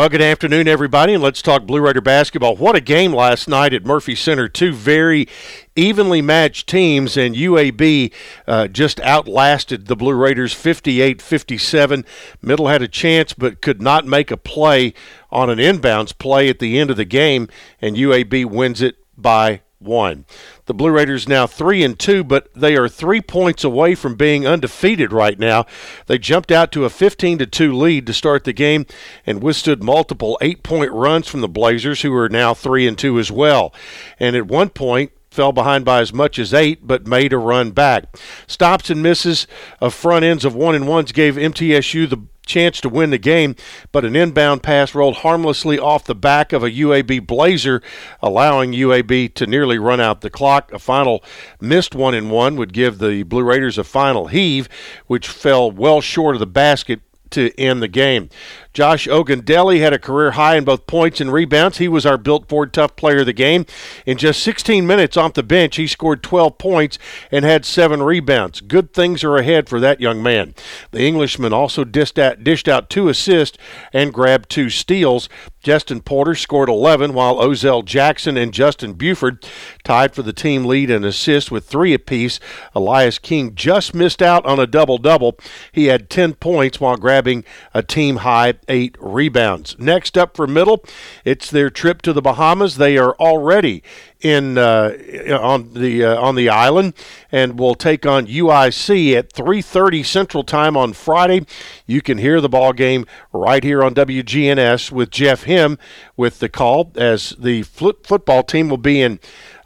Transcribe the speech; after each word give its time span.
Well, 0.00 0.08
good 0.08 0.22
afternoon, 0.22 0.66
everybody, 0.66 1.12
and 1.12 1.22
let's 1.22 1.42
talk 1.42 1.66
Blue 1.66 1.82
Raider 1.82 2.00
basketball. 2.00 2.56
What 2.56 2.74
a 2.74 2.80
game 2.80 3.12
last 3.12 3.46
night 3.46 3.74
at 3.74 3.84
Murphy 3.84 4.14
Center. 4.14 4.48
Two 4.48 4.72
very 4.72 5.28
evenly 5.76 6.22
matched 6.22 6.70
teams, 6.70 7.18
and 7.18 7.34
UAB 7.34 8.10
uh, 8.46 8.68
just 8.68 8.98
outlasted 9.00 9.88
the 9.88 9.96
Blue 9.96 10.14
Raiders 10.14 10.54
58 10.54 11.20
57. 11.20 12.06
Middle 12.40 12.68
had 12.68 12.80
a 12.80 12.88
chance, 12.88 13.34
but 13.34 13.60
could 13.60 13.82
not 13.82 14.06
make 14.06 14.30
a 14.30 14.38
play 14.38 14.94
on 15.30 15.50
an 15.50 15.58
inbounds 15.58 16.16
play 16.16 16.48
at 16.48 16.60
the 16.60 16.78
end 16.78 16.88
of 16.88 16.96
the 16.96 17.04
game, 17.04 17.50
and 17.82 17.94
UAB 17.94 18.46
wins 18.46 18.80
it 18.80 18.96
by 19.18 19.60
one. 19.80 20.26
The 20.66 20.74
Blue 20.74 20.90
Raiders 20.90 21.26
now 21.26 21.46
three 21.46 21.82
and 21.82 21.98
two, 21.98 22.22
but 22.22 22.52
they 22.54 22.76
are 22.76 22.88
three 22.88 23.20
points 23.20 23.64
away 23.64 23.94
from 23.94 24.14
being 24.14 24.46
undefeated 24.46 25.12
right 25.12 25.38
now. 25.38 25.66
They 26.06 26.18
jumped 26.18 26.52
out 26.52 26.70
to 26.72 26.84
a 26.84 26.90
15 26.90 27.38
to 27.38 27.46
two 27.46 27.72
lead 27.72 28.06
to 28.06 28.12
start 28.12 28.44
the 28.44 28.52
game 28.52 28.86
and 29.26 29.42
withstood 29.42 29.82
multiple 29.82 30.38
eight 30.40 30.62
point 30.62 30.92
runs 30.92 31.28
from 31.28 31.40
the 31.40 31.48
Blazers, 31.48 32.02
who 32.02 32.14
are 32.14 32.28
now 32.28 32.54
three 32.54 32.86
and 32.86 32.98
two 32.98 33.18
as 33.18 33.32
well. 33.32 33.74
And 34.18 34.36
at 34.36 34.46
one 34.46 34.68
point, 34.68 35.12
fell 35.30 35.52
behind 35.52 35.84
by 35.84 36.00
as 36.00 36.12
much 36.12 36.38
as 36.38 36.52
eight, 36.52 36.86
but 36.86 37.06
made 37.06 37.32
a 37.32 37.38
run 37.38 37.70
back. 37.70 38.16
Stops 38.46 38.90
and 38.90 39.02
misses 39.02 39.46
of 39.80 39.94
front 39.94 40.24
ends 40.24 40.44
of 40.44 40.54
one 40.54 40.74
and 40.74 40.88
ones 40.88 41.12
gave 41.12 41.36
MTSU 41.36 42.08
the 42.08 42.22
chance 42.50 42.80
to 42.80 42.88
win 42.88 43.10
the 43.10 43.18
game, 43.18 43.54
but 43.92 44.04
an 44.04 44.16
inbound 44.16 44.62
pass 44.62 44.94
rolled 44.94 45.18
harmlessly 45.18 45.78
off 45.78 46.04
the 46.04 46.14
back 46.14 46.52
of 46.52 46.62
a 46.62 46.70
UAB 46.70 47.26
Blazer, 47.26 47.80
allowing 48.20 48.72
UAB 48.72 49.32
to 49.34 49.46
nearly 49.46 49.78
run 49.78 50.00
out 50.00 50.20
the 50.20 50.30
clock. 50.30 50.72
A 50.72 50.78
final 50.78 51.22
missed 51.60 51.94
one 51.94 52.14
and 52.14 52.30
one 52.30 52.56
would 52.56 52.72
give 52.72 52.98
the 52.98 53.22
Blue 53.22 53.44
Raiders 53.44 53.78
a 53.78 53.84
final 53.84 54.26
heave, 54.26 54.68
which 55.06 55.28
fell 55.28 55.70
well 55.70 56.00
short 56.00 56.34
of 56.34 56.40
the 56.40 56.46
basket 56.46 57.00
to 57.30 57.58
end 57.58 57.82
the 57.82 57.88
game. 57.88 58.28
Josh 58.72 59.08
Ogundele 59.08 59.80
had 59.80 59.92
a 59.92 59.98
career 59.98 60.32
high 60.32 60.56
in 60.56 60.64
both 60.64 60.86
points 60.86 61.20
and 61.20 61.32
rebounds. 61.32 61.78
He 61.78 61.88
was 61.88 62.06
our 62.06 62.16
built 62.16 62.48
Ford 62.48 62.72
tough 62.72 62.94
player 62.94 63.18
of 63.18 63.26
the 63.26 63.32
game. 63.32 63.66
In 64.06 64.16
just 64.16 64.42
16 64.44 64.86
minutes 64.86 65.16
off 65.16 65.34
the 65.34 65.42
bench, 65.42 65.74
he 65.74 65.88
scored 65.88 66.22
12 66.22 66.56
points 66.56 66.98
and 67.32 67.44
had 67.44 67.64
seven 67.64 68.02
rebounds. 68.02 68.60
Good 68.60 68.92
things 68.92 69.24
are 69.24 69.36
ahead 69.36 69.68
for 69.68 69.80
that 69.80 70.00
young 70.00 70.22
man. 70.22 70.54
The 70.92 71.02
Englishman 71.02 71.52
also 71.52 71.82
dished 71.82 72.18
out, 72.18 72.44
dished 72.44 72.68
out 72.68 72.88
two 72.88 73.08
assists 73.08 73.58
and 73.92 74.14
grabbed 74.14 74.48
two 74.48 74.70
steals. 74.70 75.28
Jestin 75.62 76.02
Porter 76.02 76.34
scored 76.34 76.70
11, 76.70 77.12
while 77.12 77.36
Ozell 77.36 77.84
Jackson 77.84 78.38
and 78.38 78.54
Justin 78.54 78.94
Buford 78.94 79.44
tied 79.84 80.14
for 80.14 80.22
the 80.22 80.32
team 80.32 80.64
lead 80.64 80.88
in 80.88 81.04
assists 81.04 81.50
with 81.50 81.66
three 81.66 81.92
apiece. 81.92 82.40
Elias 82.74 83.18
King 83.18 83.54
just 83.54 83.94
missed 83.94 84.22
out 84.22 84.46
on 84.46 84.58
a 84.58 84.66
double 84.66 84.96
double. 84.96 85.36
He 85.70 85.86
had 85.86 86.08
10 86.08 86.34
points 86.34 86.80
while 86.80 86.96
grabbing 86.96 87.19
a 87.74 87.82
team 87.82 88.16
high 88.16 88.54
eight 88.68 88.96
rebounds. 89.00 89.76
Next 89.78 90.16
up 90.18 90.36
for 90.36 90.46
middle, 90.46 90.84
it's 91.24 91.50
their 91.50 91.70
trip 91.70 92.02
to 92.02 92.12
the 92.12 92.22
Bahamas. 92.22 92.76
They 92.76 92.98
are 92.98 93.14
already 93.14 93.82
in 94.20 94.58
uh, 94.58 94.96
on 95.40 95.72
the 95.74 96.04
uh, 96.04 96.20
on 96.20 96.34
the 96.34 96.48
island, 96.48 96.94
and 97.32 97.58
will 97.58 97.74
take 97.74 98.06
on 98.06 98.26
UIC 98.26 99.14
at 99.16 99.32
3:30 99.32 100.04
Central 100.04 100.44
Time 100.44 100.76
on 100.76 100.92
Friday. 100.92 101.46
You 101.86 102.02
can 102.02 102.18
hear 102.18 102.40
the 102.40 102.48
ball 102.48 102.72
game 102.72 103.06
right 103.32 103.64
here 103.64 103.82
on 103.82 103.94
WGNS 103.94 104.92
with 104.92 105.10
Jeff 105.10 105.44
Him 105.44 105.78
with 106.16 106.38
the 106.38 106.48
call 106.48 106.92
as 106.96 107.30
the 107.38 107.62
football 107.62 108.42
team 108.42 108.68
will 108.68 108.76
be 108.76 109.00
in 109.00 109.20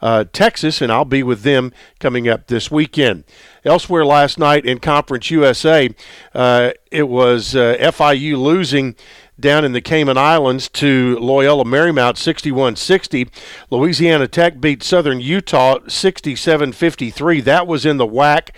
uh, 0.05 0.25
Texas, 0.33 0.83
and 0.83 0.93
I'll 0.93 1.07
be 1.07 1.23
with 1.23 1.43
them 1.43 1.73
coming 1.99 2.29
up 2.29 2.49
this 2.49 2.71
weekend. 2.71 3.25
Elsewhere 3.65 4.05
last 4.05 4.39
night 4.39 4.67
in 4.67 4.79
Conference 4.79 5.31
USA, 5.31 5.89
uh, 6.35 6.73
it 6.91 7.09
was 7.09 7.57
uh, 7.57 7.77
FIU 7.81 8.37
losing 8.37 8.97
down 9.39 9.65
in 9.65 9.73
the 9.73 9.81
Cayman 9.81 10.17
Islands 10.17 10.69
to 10.71 11.19
Loyola 11.19 11.65
Marymount 11.65 12.17
61 12.17 12.77
60. 12.77 13.29
Louisiana 13.71 14.29
Tech 14.29 14.61
beat 14.61 14.83
Southern 14.83 15.21
Utah 15.21 15.79
67 15.89 16.73
53. 16.73 17.41
That 17.41 17.67
was 17.67 17.85
in 17.85 17.97
the 17.97 18.07
WAC 18.07 18.51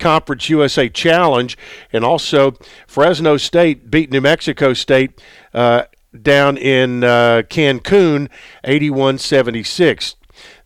Conference 0.00 0.48
USA 0.48 0.88
Challenge. 0.88 1.56
And 1.92 2.04
also, 2.04 2.56
Fresno 2.86 3.36
State 3.36 3.90
beat 3.90 4.10
New 4.10 4.20
Mexico 4.20 4.72
State. 4.72 5.20
Uh, 5.52 5.84
down 6.22 6.56
in 6.56 7.02
uh, 7.02 7.42
Cancun, 7.48 8.28
81 8.62 9.18
76 9.18 10.14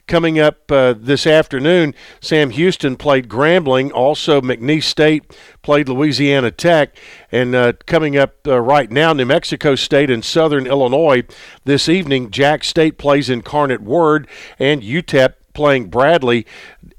coming 0.08 0.40
up 0.40 0.72
uh, 0.72 0.94
this 0.94 1.26
afternoon, 1.26 1.94
Sam 2.20 2.50
Houston 2.50 2.96
played 2.96 3.28
Grambling. 3.28 3.92
Also, 3.92 4.40
McNeese 4.40 4.84
State 4.84 5.36
played 5.62 5.88
Louisiana 5.88 6.50
Tech. 6.50 6.96
And 7.30 7.54
uh, 7.54 7.74
coming 7.86 8.16
up 8.16 8.34
uh, 8.46 8.60
right 8.60 8.90
now, 8.90 9.12
New 9.12 9.26
Mexico 9.26 9.74
State 9.74 10.10
and 10.10 10.24
Southern 10.24 10.66
Illinois. 10.66 11.22
This 11.64 11.88
evening, 11.88 12.30
Jax 12.30 12.66
State 12.66 12.98
plays 12.98 13.30
Incarnate 13.30 13.82
Word, 13.82 14.26
and 14.58 14.82
UTEP 14.82 15.34
playing 15.52 15.90
Bradley 15.90 16.46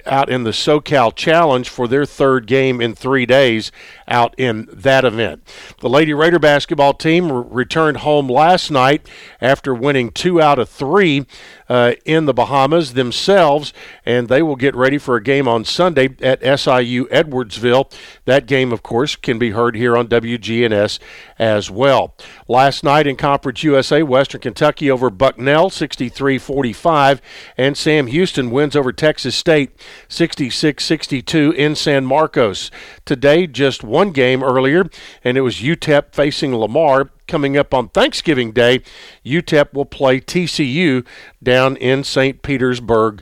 out 0.06 0.30
in 0.30 0.44
the 0.44 0.52
SoCal 0.52 1.16
Challenge 1.16 1.68
for 1.68 1.88
their 1.88 2.06
third 2.06 2.48
game 2.48 2.82
in 2.82 2.96
three 2.96 3.26
days 3.26 3.72
out 4.08 4.34
in 4.38 4.68
that 4.72 5.06
event. 5.06 5.48
The 5.82 5.90
Lady 5.90 6.14
Raider 6.14 6.40
basketball 6.40 6.94
team 6.94 7.32
returned 7.32 7.98
home 7.98 8.28
last 8.28 8.72
night 8.72 9.08
after 9.40 9.74
winning 9.74 10.12
two 10.12 10.42
out 10.42 10.60
of 10.60 10.70
three 10.70 11.26
uh, 11.70 11.94
in 12.04 12.26
the 12.26 12.34
Bahamas 12.34 12.94
themselves, 12.94 13.72
and 14.06 14.28
they 14.28 14.42
will 14.42 14.56
get 14.56 14.76
ready 14.76 14.98
for 14.98 15.16
a 15.16 15.24
game 15.24 15.48
on 15.48 15.64
Sunday 15.64 16.16
at 16.22 16.42
SIU 16.42 17.06
Edwardsville. 17.08 17.92
That 18.26 18.48
game, 18.48 18.72
of 18.72 18.82
course, 18.82 19.16
can 19.16 19.38
be 19.38 19.52
heard 19.52 19.76
here 19.76 19.96
on 19.96 20.08
WGNS 20.08 21.00
as 21.38 21.70
well. 21.70 22.16
Last 22.48 22.84
night 22.84 23.06
in 23.06 23.16
Conference 23.16 23.64
USA, 23.64 24.02
Western 24.02 24.42
Kentucky 24.42 24.90
over 24.90 25.10
Bucknell 25.12 25.70
63 25.70 26.40
45, 26.40 27.22
and 27.58 27.78
Sam 27.78 28.08
Houston 28.08 28.50
wins 28.50 28.76
over 28.76 28.92
Texas 28.92 29.36
State 29.36 29.72
66 30.08 30.84
62 30.84 31.52
in 31.52 31.76
San 31.76 32.06
Marcos. 32.06 32.72
Today, 33.06 33.48
just 33.48 33.84
one 33.84 34.12
game 34.12 34.44
earlier, 34.44 34.90
and 35.24 35.38
it 35.38 35.42
was 35.42 35.58
UTEP 35.58 36.14
facing 36.14 36.56
Lamar. 36.56 37.10
Coming 37.28 37.58
up 37.58 37.76
on 37.76 37.90
Thanksgiving 37.90 38.52
Day, 38.52 38.82
UTEP 39.24 39.74
will 39.74 39.86
play 39.86 40.20
TCU 40.20 41.06
down 41.44 41.78
in 41.78 42.04
St. 42.04 42.42
Petersburg, 42.42 43.22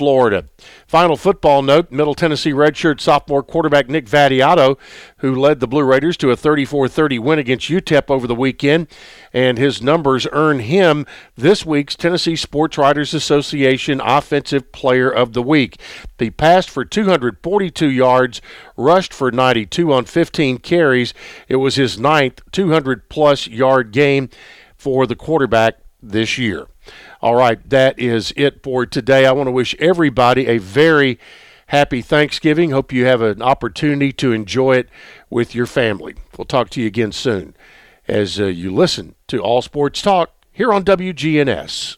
Florida. 0.00 0.46
Final 0.86 1.14
football 1.14 1.60
note 1.60 1.92
Middle 1.92 2.14
Tennessee 2.14 2.54
redshirt 2.54 3.02
sophomore 3.02 3.42
quarterback 3.42 3.90
Nick 3.90 4.06
Vattiato, 4.06 4.78
who 5.18 5.34
led 5.34 5.60
the 5.60 5.68
Blue 5.68 5.84
Raiders 5.84 6.16
to 6.16 6.30
a 6.30 6.36
34 6.36 6.88
30 6.88 7.18
win 7.18 7.38
against 7.38 7.68
UTEP 7.68 8.08
over 8.08 8.26
the 8.26 8.34
weekend, 8.34 8.86
and 9.34 9.58
his 9.58 9.82
numbers 9.82 10.26
earn 10.32 10.60
him 10.60 11.04
this 11.36 11.66
week's 11.66 11.96
Tennessee 11.96 12.34
Sports 12.34 12.78
Writers 12.78 13.12
Association 13.12 14.00
Offensive 14.00 14.72
Player 14.72 15.10
of 15.10 15.34
the 15.34 15.42
Week. 15.42 15.78
He 16.18 16.30
passed 16.30 16.70
for 16.70 16.86
242 16.86 17.86
yards, 17.86 18.40
rushed 18.78 19.12
for 19.12 19.30
92 19.30 19.92
on 19.92 20.06
15 20.06 20.60
carries. 20.60 21.12
It 21.46 21.56
was 21.56 21.74
his 21.74 21.98
ninth 21.98 22.40
200 22.52 23.10
plus 23.10 23.46
yard 23.46 23.92
game 23.92 24.30
for 24.78 25.06
the 25.06 25.14
quarterback 25.14 25.74
this 26.02 26.38
year. 26.38 26.69
All 27.20 27.34
right, 27.34 27.68
that 27.68 27.98
is 27.98 28.32
it 28.36 28.62
for 28.62 28.86
today. 28.86 29.26
I 29.26 29.32
want 29.32 29.46
to 29.46 29.52
wish 29.52 29.74
everybody 29.78 30.46
a 30.46 30.58
very 30.58 31.18
happy 31.68 32.02
Thanksgiving. 32.02 32.70
Hope 32.70 32.92
you 32.92 33.06
have 33.06 33.22
an 33.22 33.42
opportunity 33.42 34.12
to 34.14 34.32
enjoy 34.32 34.76
it 34.76 34.88
with 35.28 35.54
your 35.54 35.66
family. 35.66 36.14
We'll 36.36 36.44
talk 36.44 36.70
to 36.70 36.80
you 36.80 36.86
again 36.86 37.12
soon 37.12 37.54
as 38.08 38.40
uh, 38.40 38.46
you 38.46 38.74
listen 38.74 39.14
to 39.28 39.38
All 39.38 39.62
Sports 39.62 40.02
Talk 40.02 40.32
here 40.52 40.72
on 40.72 40.84
WGNS. 40.84 41.96